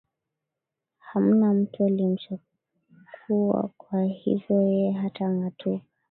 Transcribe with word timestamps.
hamna 0.99 1.53
mtu 1.53 1.83
aliyemchakuwa 1.85 3.69
kwa 3.77 4.03
hivyo 4.03 4.61
yeye 4.61 4.91
hatang 4.91 5.45
atuka 5.45 5.83